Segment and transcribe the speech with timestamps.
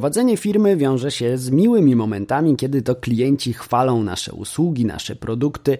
[0.00, 5.78] Prowadzenie firmy wiąże się z miłymi momentami, kiedy to klienci chwalą nasze usługi, nasze produkty,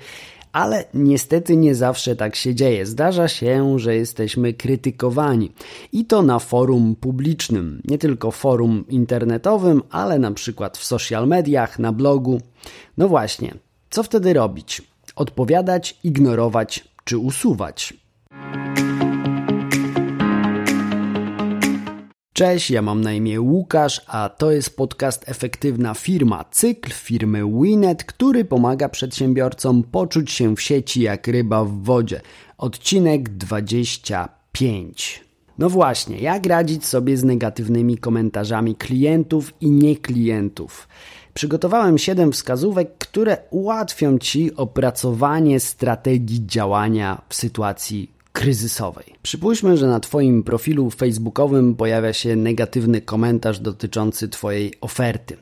[0.53, 2.87] ale niestety nie zawsze tak się dzieje.
[2.87, 5.53] Zdarza się, że jesteśmy krytykowani
[5.93, 11.79] i to na forum publicznym, nie tylko forum internetowym, ale na przykład w social mediach,
[11.79, 12.41] na blogu.
[12.97, 13.55] No właśnie,
[13.91, 14.83] co wtedy robić?
[15.17, 17.95] Odpowiadać, ignorować czy usuwać?
[22.41, 28.05] Cześć, ja mam na imię Łukasz, a to jest podcast Efektywna Firma, cykl firmy Winet,
[28.05, 32.21] który pomaga przedsiębiorcom poczuć się w sieci jak ryba w wodzie.
[32.59, 35.25] Odcinek 25.
[35.59, 40.89] No właśnie, jak radzić sobie z negatywnymi komentarzami klientów i nieklientów?
[41.35, 49.15] Przygotowałem 7 wskazówek, które ułatwią Ci opracowanie strategii działania w sytuacji kryzysowej.
[49.23, 55.37] Przypuśćmy, że na Twoim profilu facebookowym pojawia się negatywny komentarz dotyczący Twojej oferty.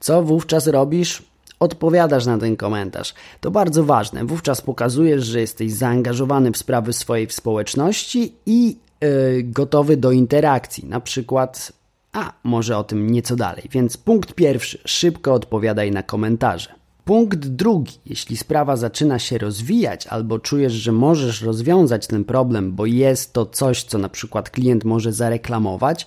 [0.00, 1.22] Co wówczas robisz?
[1.60, 3.14] Odpowiadasz na ten komentarz.
[3.40, 4.24] To bardzo ważne.
[4.24, 10.86] Wówczas pokazujesz, że jesteś zaangażowany w sprawy swojej społeczności i yy, gotowy do interakcji.
[10.86, 11.72] Na przykład,
[12.12, 13.68] a może o tym nieco dalej.
[13.70, 16.83] Więc punkt pierwszy: szybko odpowiadaj na komentarze.
[17.04, 17.92] Punkt drugi.
[18.06, 23.46] Jeśli sprawa zaczyna się rozwijać albo czujesz, że możesz rozwiązać ten problem, bo jest to
[23.46, 26.06] coś, co na przykład klient może zareklamować,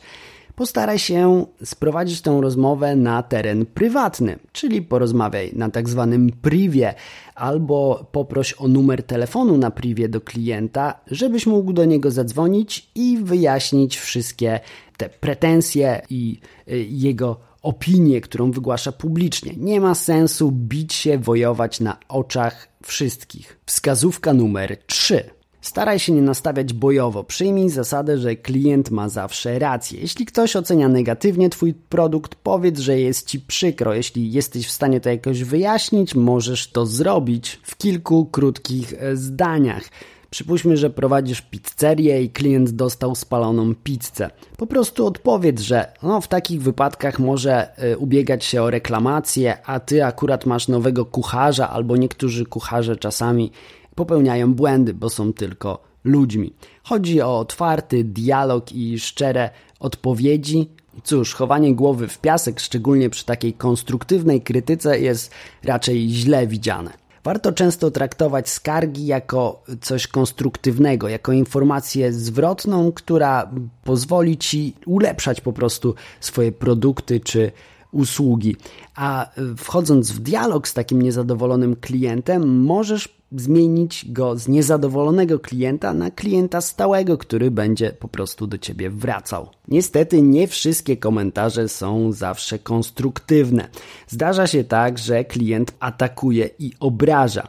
[0.56, 6.94] postaraj się sprowadzić tę rozmowę na teren prywatny, czyli porozmawiaj na tak zwanym privie
[7.36, 13.18] albo poproś o numer telefonu na privie do klienta, żebyś mógł do niego zadzwonić i
[13.24, 14.60] wyjaśnić wszystkie
[14.98, 19.54] te pretensje i y, jego opinię, którą wygłasza publicznie.
[19.58, 23.60] Nie ma sensu bić się, wojować na oczach wszystkich.
[23.66, 25.24] Wskazówka numer 3.
[25.62, 27.24] Staraj się nie nastawiać bojowo.
[27.24, 30.00] Przyjmij zasadę, że klient ma zawsze rację.
[30.02, 33.94] Jeśli ktoś ocenia negatywnie Twój produkt, powiedz, że jest Ci przykro.
[33.94, 39.90] Jeśli jesteś w stanie to jakoś wyjaśnić, możesz to zrobić w kilku krótkich e, zdaniach.
[40.30, 44.30] Przypuśćmy, że prowadzisz pizzerię i klient dostał spaloną pizzę.
[44.58, 49.80] Po prostu odpowiedz, że no, w takich wypadkach może y, ubiegać się o reklamację, a
[49.80, 53.52] ty akurat masz nowego kucharza, albo niektórzy kucharze czasami
[53.96, 56.54] popełniają błędy, bo są tylko ludźmi.
[56.84, 59.50] Chodzi o otwarty dialog i szczere
[59.80, 60.70] odpowiedzi.
[61.04, 65.32] Cóż, chowanie głowy w piasek, szczególnie przy takiej konstruktywnej krytyce, jest
[65.64, 67.07] raczej źle widziane.
[67.28, 73.52] Warto często traktować skargi jako coś konstruktywnego, jako informację zwrotną, która
[73.84, 77.52] pozwoli ci ulepszać po prostu swoje produkty czy
[77.92, 78.56] usługi.
[78.96, 86.12] A wchodząc w dialog z takim niezadowolonym klientem, możesz zmienić go z niezadowolonego klienta na
[86.12, 89.50] klienta stałego, który będzie po prostu do ciebie wracał.
[89.68, 93.68] Niestety nie wszystkie komentarze są zawsze konstruktywne.
[94.08, 97.48] Zdarza się tak, że klient atakuje i obraża.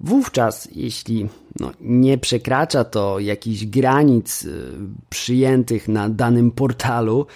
[0.00, 1.28] Wówczas, jeśli
[1.60, 4.72] no, nie przekracza to jakichś granic y,
[5.10, 7.26] przyjętych na danym portalu,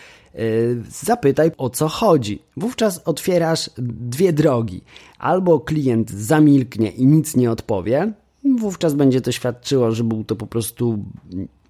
[0.90, 2.42] zapytaj o co chodzi.
[2.56, 4.82] Wówczas otwierasz dwie drogi.
[5.18, 8.12] Albo klient zamilknie i nic nie odpowie,
[8.58, 10.98] wówczas będzie to świadczyło, że był to po prostu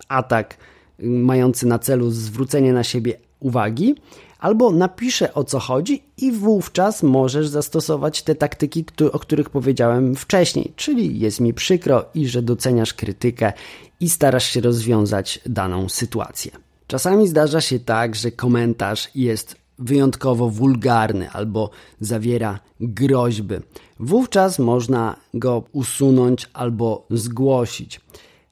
[0.09, 0.57] atak
[1.03, 3.95] mający na celu zwrócenie na siebie uwagi,
[4.39, 10.73] albo napiszę o co chodzi i wówczas możesz zastosować te taktyki, o których powiedziałem wcześniej,
[10.77, 13.53] czyli jest mi przykro i że doceniasz krytykę
[14.01, 16.68] i starasz się rozwiązać daną sytuację.
[16.89, 23.55] Czasami zdarza się tak, że komentarz jest wyjątkowo wulgarny albo zawiera groźby.
[24.01, 28.01] Wówczas można go usunąć albo zgłosić.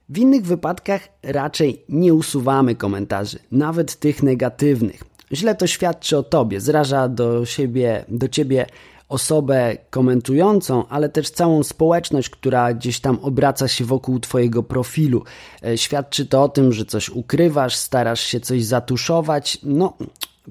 [0.08, 5.02] W innych wypadkach raczej nie usuwamy komentarzy, nawet tych negatywnych.
[5.32, 8.66] Źle to świadczy o tobie, zraża do siebie, do ciebie
[9.08, 15.24] osobę komentującą, ale też całą społeczność, która gdzieś tam obraca się wokół Twojego profilu.
[15.64, 19.58] E, świadczy to o tym, że coś ukrywasz, starasz się coś zatuszować.
[19.62, 19.92] No,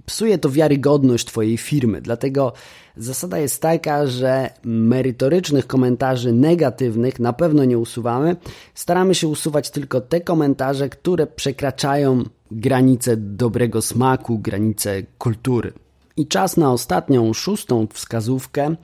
[0.05, 2.01] psuje to wiarygodność Twojej firmy.
[2.01, 2.53] Dlatego
[2.97, 8.35] zasada jest taka, że merytorycznych komentarzy negatywnych na pewno nie usuwamy.
[8.75, 15.73] Staramy się usuwać tylko te komentarze, które przekraczają granice dobrego smaku, granice kultury.
[16.17, 18.75] I czas na ostatnią, szóstą wskazówkę.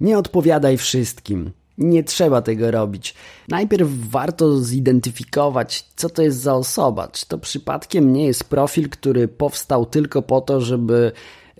[0.00, 1.50] Nie odpowiadaj wszystkim.
[1.78, 3.14] Nie trzeba tego robić.
[3.48, 7.08] Najpierw warto zidentyfikować, co to jest za osoba.
[7.08, 11.12] Czy to przypadkiem nie jest profil, który powstał tylko po to, żeby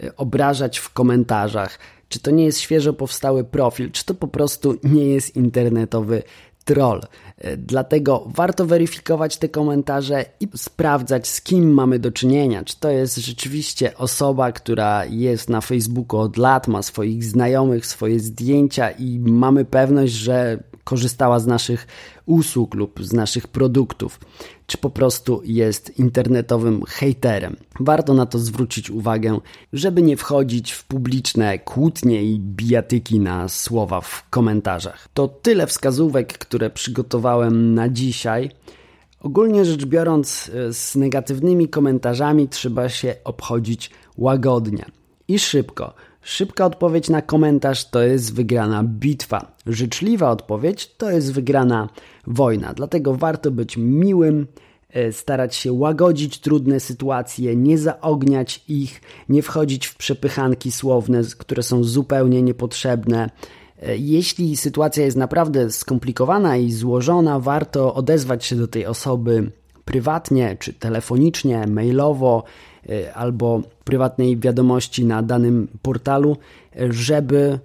[0.03, 1.79] e, obrażać w komentarzach?
[2.09, 3.91] Czy to nie jest świeżo powstały profil?
[3.91, 6.23] Czy to po prostu nie jest internetowy
[6.65, 7.01] troll.
[7.39, 12.65] E, dlatego warto weryfikować te komentarze i sprawdzać, z kim mamy do czynienia.
[12.65, 18.21] Czy to jest rzeczywiście osoba, która jest na Facebooku od lat, ma swoich znajomych, swoje
[18.21, 21.87] zdjęcia i mamy pewność, że korzystała z naszych
[22.27, 24.21] usług lub z naszych produktów,
[24.67, 27.57] czy po prostu jest internetowym hejterem.
[27.81, 29.41] Warto na to zwrócić uwagę,
[29.73, 35.09] żeby nie wchodzić w publiczne kłótnie i bijatyki na słowa w komentarzach.
[35.15, 38.51] To tyle wskazówek, które przygotowałem na dzisiaj.
[39.21, 44.85] Ogólnie rzecz biorąc, e, z negatywnymi komentarzami trzeba się obchodzić łagodnie
[45.29, 45.95] i szybko.
[46.23, 49.53] Szybka odpowiedź na komentarz to jest wygrana bitwa.
[49.67, 51.89] Życzliwa odpowiedź to jest wygrana
[52.27, 52.75] wojna.
[52.75, 54.47] Dlatego warto być miłym,
[54.91, 61.63] e, starać się łagodzić trudne sytuacje, nie zaogniać ich, nie wchodzić w przepychanki słowne, które
[61.63, 63.31] są zupełnie niepotrzebne.
[63.83, 69.53] E, jeśli sytuacja jest naprawdę skomplikowana i złożona, warto odezwać się do tej osoby
[69.85, 72.45] prywatnie, czy telefonicznie, mailowo,
[73.15, 76.37] albo prywatnej wiadomości na danym portalu,
[76.91, 77.59] żeby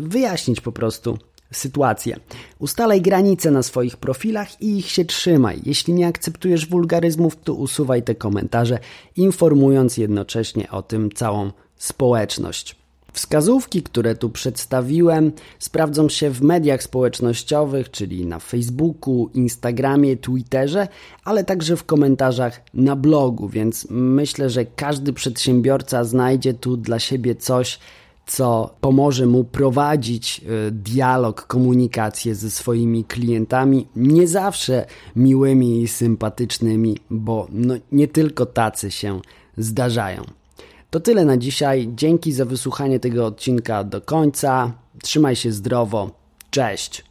[0.00, 1.18] wyjaśnić po prostu
[1.52, 2.16] sytuację.
[2.58, 5.60] Ustalaj granice na swoich profilach i ich się trzymaj.
[5.64, 8.78] Jeśli nie akceptujesz wulgaryzmów, to usuwaj te komentarze,
[9.16, 12.76] informując jednocześnie o tym całą społeczność.
[13.12, 20.88] Wskazówki, które tu przedstawiłem, sprawdzą się w mediach społecznościowych, czyli na Facebooku, Instagramie, Twitterze,
[21.24, 27.34] ale także w komentarzach na blogu, więc myślę, że każdy przedsiębiorca znajdzie tu dla siebie
[27.34, 27.78] coś,
[28.26, 36.96] co pomoże mu prowadzić e, dialog, komunikację ze swoimi klientami, nie zawsze miłymi i sympatycznymi,
[37.10, 39.20] bo no, nie tylko tacy się
[39.56, 40.37] zdarzają.
[40.90, 41.88] To tyle na dzisiaj.
[41.94, 44.72] Dzięki za wysłuchanie tego odcinka do końca.
[45.02, 46.10] Trzymaj się zdrowo.
[46.50, 47.04] Cześć.